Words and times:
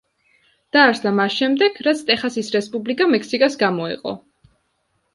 დაარსდა 0.77 1.11
მას 1.19 1.35
შემდეგ, 1.41 1.77
რაც 1.89 2.03
ტეხასის 2.09 2.51
რესპუბლიკა 2.59 3.11
მექსიკას 3.15 3.63
გამოეყო. 3.67 4.21